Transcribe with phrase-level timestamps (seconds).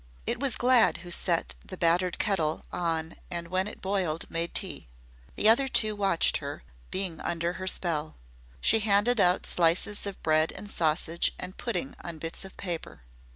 [0.25, 4.87] It was Glad who set the battered kettle on and when it boiled made tea.
[5.35, 8.15] The other two watched her, being under her spell.
[8.61, 13.03] She handed out slices of bread and sausage and pudding on bits of paper.